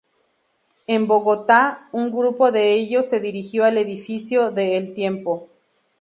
En 0.87 1.05
Bogotá, 1.05 1.87
un 1.91 2.09
grupo 2.09 2.51
de 2.51 2.73
ellos 2.73 3.07
se 3.07 3.19
dirigió 3.19 3.65
al 3.65 3.77
edificio 3.77 4.49
de 4.49 4.75
El 4.77 4.95
Tiempo. 4.95 5.47